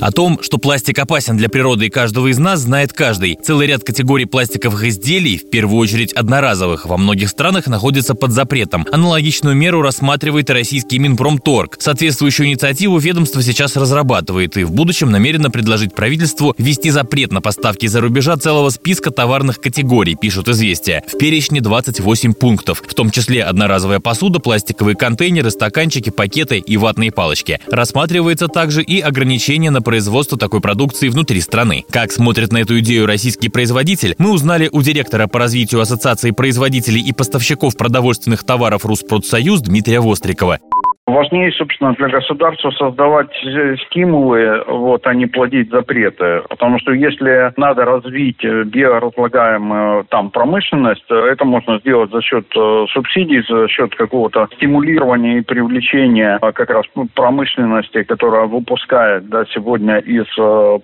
О 0.00 0.12
том, 0.12 0.38
что 0.42 0.58
пластик 0.58 0.98
опасен 1.00 1.36
для 1.36 1.48
природы 1.48 1.86
и 1.86 1.90
каждого 1.90 2.28
из 2.28 2.38
нас, 2.38 2.60
знает 2.60 2.92
каждый. 2.92 3.36
Целый 3.42 3.66
ряд 3.66 3.82
категорий 3.82 4.26
пластиковых 4.26 4.84
изделий, 4.84 5.38
в 5.38 5.50
первую 5.50 5.78
очередь 5.78 6.12
одноразовых, 6.12 6.86
во 6.86 6.96
многих 6.96 7.28
странах 7.28 7.66
находится 7.66 8.14
под 8.14 8.30
запретом. 8.32 8.86
Аналогичную 8.92 9.56
меру 9.56 9.82
рассматривает 9.82 10.50
и 10.50 10.52
российский 10.52 10.98
Минпромторг. 11.00 11.76
Соответствующую 11.80 12.46
инициативу 12.46 12.98
ведомство 12.98 13.42
сейчас 13.42 13.76
разрабатывает 13.76 14.56
и 14.56 14.64
в 14.64 14.70
будущем 14.70 15.10
намерено 15.10 15.50
предложить 15.50 15.94
правительству 15.94 16.54
ввести 16.58 16.90
запрет 16.90 17.32
на 17.32 17.40
поставки 17.40 17.86
из-за 17.86 18.00
рубежа 18.00 18.36
целого 18.36 18.70
списка 18.70 19.10
товарных 19.10 19.60
категорий, 19.60 20.14
пишут 20.14 20.48
«Известия». 20.48 21.02
В 21.12 21.18
перечне 21.18 21.60
28 21.60 22.34
пунктов, 22.34 22.82
в 22.86 22.94
том 22.94 23.10
числе 23.10 23.42
одноразовая 23.42 23.98
посуда, 23.98 24.38
пластиковые 24.38 24.94
контейнеры, 24.94 25.50
стаканчики, 25.50 26.10
пакеты 26.10 26.58
и 26.58 26.76
ватные 26.76 27.10
палочки. 27.10 27.58
Рассматривается 27.66 28.46
также 28.46 28.82
и 28.82 29.00
ограничение 29.00 29.70
на 29.70 29.82
производства 29.88 30.36
такой 30.36 30.60
продукции 30.60 31.08
внутри 31.08 31.40
страны. 31.40 31.86
Как 31.88 32.12
смотрит 32.12 32.52
на 32.52 32.58
эту 32.58 32.78
идею 32.80 33.06
российский 33.06 33.48
производитель, 33.48 34.14
мы 34.18 34.32
узнали 34.32 34.68
у 34.70 34.82
директора 34.82 35.28
по 35.28 35.38
развитию 35.38 35.80
Ассоциации 35.80 36.30
производителей 36.30 37.00
и 37.00 37.14
поставщиков 37.14 37.74
продовольственных 37.74 38.44
товаров 38.44 38.84
Руспродсоюз 38.84 39.62
Дмитрия 39.62 40.00
Вострикова. 40.00 40.58
Важнее, 41.08 41.50
собственно, 41.52 41.94
для 41.94 42.08
государства 42.08 42.70
создавать 42.70 43.32
э, 43.42 43.76
стимулы, 43.86 44.62
вот, 44.68 45.06
а 45.06 45.14
не 45.14 45.24
плодить 45.24 45.70
запреты. 45.70 46.42
Потому 46.50 46.78
что 46.80 46.92
если 46.92 47.50
надо 47.56 47.86
развить 47.86 48.44
э, 48.44 48.64
биоразлагаемую 48.64 50.04
там 50.10 50.28
промышленность, 50.30 51.06
э, 51.08 51.14
это 51.14 51.46
можно 51.46 51.78
сделать 51.78 52.10
за 52.10 52.20
счет 52.20 52.44
субсидий, 52.90 53.42
за 53.48 53.68
счет 53.68 53.94
какого-то 53.94 54.48
стимулирования 54.56 55.38
и 55.38 55.40
привлечения 55.40 56.38
как 56.40 56.68
раз 56.68 56.84
ну, 56.94 57.08
промышленности, 57.14 58.02
которая 58.02 58.44
выпускает 58.44 59.30
да, 59.30 59.46
сегодня 59.46 60.00
из 60.00 60.26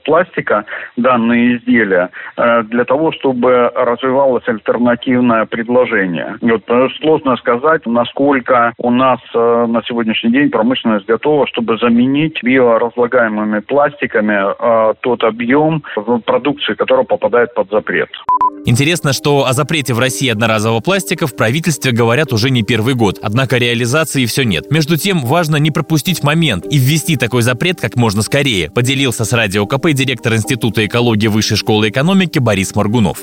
пластика 0.05 0.65
данные 0.97 1.59
изделия, 1.59 2.09
для 2.37 2.85
того, 2.85 3.13
чтобы 3.13 3.71
развивалось 3.75 4.49
альтернативное 4.49 5.45
предложение. 5.45 6.37
Вот 6.41 6.65
сложно 7.01 7.37
сказать, 7.37 7.85
насколько 7.85 8.73
у 8.79 8.91
нас 8.91 9.21
на 9.35 9.83
сегодня 9.87 10.14
сегодняшний 10.15 10.31
день 10.31 10.51
промышленность 10.51 11.07
готова, 11.07 11.47
чтобы 11.47 11.79
заменить 11.79 12.43
биоразлагаемыми 12.43 13.61
пластиками 13.61 14.91
э, 14.91 14.95
тот 15.01 15.23
объем 15.25 15.83
продукции, 16.25 16.75
которая 16.75 17.05
попадает 17.05 17.55
под 17.55 17.71
запрет. 17.71 18.09
Интересно, 18.67 19.13
что 19.13 19.47
о 19.47 19.53
запрете 19.53 19.93
в 19.93 19.99
России 19.99 20.31
одноразового 20.31 20.81
пластика 20.81 21.27
в 21.27 21.37
правительстве 21.37 21.93
говорят 21.93 22.33
уже 22.33 22.51
не 22.51 22.63
первый 22.63 22.95
год, 22.95 23.17
однако 23.23 23.59
реализации 23.59 24.25
все 24.25 24.45
нет. 24.45 24.71
Между 24.71 24.97
тем, 24.97 25.19
важно 25.19 25.57
не 25.57 25.71
пропустить 25.71 26.23
момент 26.23 26.65
и 26.65 26.79
ввести 26.79 27.17
такой 27.17 27.43
запрет 27.43 27.81
как 27.81 27.97
можно 27.97 28.23
скорее, 28.23 28.71
поделился 28.71 29.25
с 29.25 29.33
Радио 29.33 29.67
КП 29.67 29.89
директор 29.93 30.33
Института 30.35 30.87
экологии 30.87 31.29
Высшей 31.29 31.57
школы 31.57 31.89
экономики 31.91 32.39
Борис 32.39 32.75
Маргунов 32.75 33.19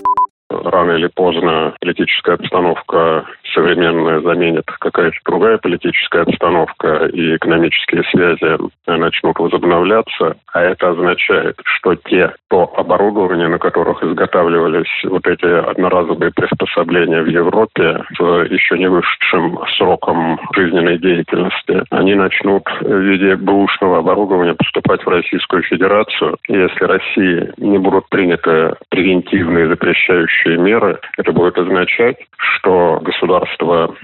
рано 0.52 0.92
или 0.92 1.08
поздно 1.08 1.74
политическая 1.80 2.34
обстановка 2.34 3.26
современная 3.54 4.22
заменит 4.22 4.66
какая-то 4.66 5.18
другая 5.26 5.58
политическая 5.58 6.24
обстановка, 6.24 7.06
и 7.06 7.36
экономические 7.36 8.04
связи 8.12 8.58
начнут 8.88 9.38
возобновляться. 9.40 10.36
А 10.54 10.62
это 10.62 10.90
означает, 10.90 11.56
что 11.64 11.96
те, 11.96 12.34
то 12.50 12.72
оборудование, 12.76 13.48
на 13.48 13.60
которых 13.60 14.04
изготавливались 14.04 14.90
вот 15.04 15.26
эти 15.28 15.46
одноразовые 15.46 16.32
приспособления 16.32 17.22
в 17.22 17.28
Европе 17.28 18.04
с 18.18 18.20
еще 18.52 18.78
не 18.78 18.90
вышедшим 18.90 19.60
сроком 19.78 20.40
жизненной 20.56 20.98
деятельности, 20.98 21.84
они 21.90 22.16
начнут 22.16 22.64
в 22.82 23.00
виде 23.00 23.36
бэушного 23.36 24.00
оборудования 24.00 24.54
поступать 24.54 25.04
в 25.06 25.10
Российскую 25.10 25.64
Федерацию. 25.64 26.38
И 26.48 26.54
если 26.54 26.86
России 26.86 27.54
не 27.58 27.78
будут 27.78 28.10
приняты 28.10 28.76
превентивные 28.90 29.68
запрещающие 29.68 30.58
меры, 30.58 31.00
это 31.18 31.32
будет 31.32 31.58
означать, 31.58 32.18
что 32.38 33.00
государство 33.02 33.41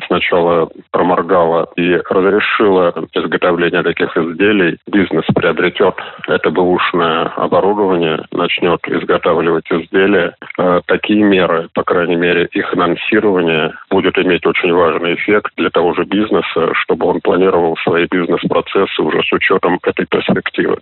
сначала 0.08 0.70
проморгало 0.92 1.70
и 1.76 1.96
разрешило 2.10 2.94
изготовление 3.14 3.84
таких 3.84 4.16
изделий. 4.18 4.78
Бизнес 4.88 5.26
приобретет 5.36 5.96
это 6.28 6.50
бэушное 6.50 7.26
оборудование, 7.36 8.26
начнет 8.32 8.80
изготавливать 8.88 9.66
изделия. 9.72 10.36
Э, 10.58 10.82
такие 10.86 11.24
меры, 11.24 11.70
по 11.74 11.84
крайней 11.84 12.16
мере, 12.16 12.48
их 12.52 12.74
анонсирование 12.74 13.74
будет 13.90 14.18
иметь 14.18 14.46
очень 14.46 14.74
важный 14.74 15.16
эффект 15.16 15.52
для 15.58 15.70
того 15.70 15.94
же 15.94 16.04
бизнеса, 16.04 16.74
чтобы 16.74 17.08
он 17.08 17.22
планировал 17.22 17.76
свои 17.84 18.08
бизнес-процессы 18.10 19.02
уже 19.02 19.22
с 19.24 19.32
учетом 19.32 19.80
этой 19.84 20.06
перспективы. 20.06 20.78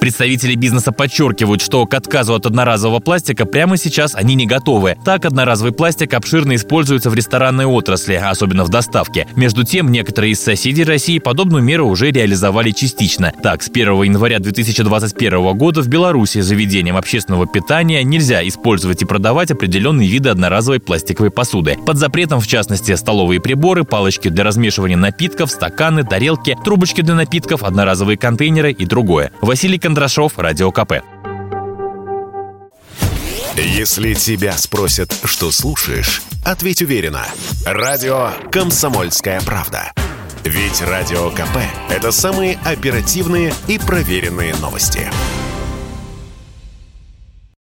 Представители 0.00 0.54
бизнеса 0.54 0.90
подчеркивают, 0.92 1.62
что 1.62 1.86
к 1.86 1.94
отказу 1.94 2.34
от 2.34 2.46
одноразового 2.46 3.00
пластика 3.00 3.46
прямо 3.46 3.76
сейчас 3.76 4.14
они 4.14 4.34
не 4.34 4.46
готовы. 4.46 4.96
Так, 5.04 5.24
одноразовый 5.24 5.72
пластик 5.72 6.14
обширно 6.14 6.56
используется 6.56 7.10
в 7.10 7.14
ресторанной 7.14 7.66
отрасли, 7.66 8.14
особенно 8.14 8.64
в 8.64 8.68
доставке. 8.68 9.26
Между 9.36 9.64
тем, 9.64 9.92
некоторые 9.92 10.32
из 10.32 10.40
соседей 10.40 10.84
России 10.84 11.18
подобную 11.18 11.62
меру 11.62 11.86
уже 11.88 12.10
реализовали 12.10 12.70
частично. 12.70 13.32
Так, 13.42 13.62
с 13.62 13.68
1 13.68 14.02
января 14.02 14.38
2021 14.38 15.56
года 15.56 15.82
в 15.82 15.88
Беларуси 15.88 16.40
заведениям 16.40 16.96
общественного 16.96 17.46
питания 17.46 18.02
нельзя 18.02 18.46
использовать 18.46 19.02
и 19.02 19.04
продавать 19.04 19.50
определенные 19.50 20.08
виды 20.08 20.30
одноразовой 20.30 20.80
пластиковой 20.80 21.30
посуды. 21.30 21.76
Под 21.86 21.98
запретом, 21.98 22.40
в 22.40 22.46
частности, 22.46 22.94
столовые 22.96 23.40
приборы, 23.40 23.84
палочки 23.84 24.28
для 24.28 24.44
размешивания 24.44 24.96
напитков, 24.96 25.50
стаканы, 25.50 26.04
тарелки, 26.04 26.56
трубочки 26.64 27.02
для 27.02 27.14
напитков, 27.14 27.62
одноразовые 27.62 28.16
контейнеры 28.16 28.72
и 28.72 28.86
другое. 28.86 29.32
Василий 29.40 29.71
Василий 29.72 29.80
Кондрашов, 29.80 30.38
Радио 30.38 30.70
КП. 30.70 31.00
Если 33.56 34.12
тебя 34.12 34.52
спросят, 34.52 35.16
что 35.24 35.50
слушаешь, 35.50 36.20
ответь 36.44 36.82
уверенно. 36.82 37.24
Радио 37.64 38.32
«Комсомольская 38.50 39.40
правда». 39.40 39.90
Ведь 40.44 40.82
Радио 40.82 41.30
КП– 41.30 41.56
это 41.88 42.12
самые 42.12 42.58
оперативные 42.66 43.54
и 43.66 43.78
проверенные 43.78 44.54
новости. 44.56 45.10